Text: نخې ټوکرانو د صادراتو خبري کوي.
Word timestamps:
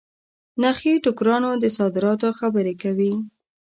نخې 0.63 0.93
ټوکرانو 1.03 1.51
د 1.63 1.65
صادراتو 1.77 2.29
خبري 2.39 2.75
کوي. 2.83 3.13